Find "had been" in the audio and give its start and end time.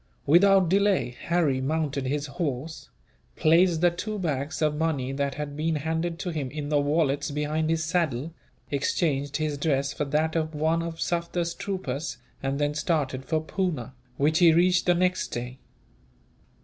5.35-5.75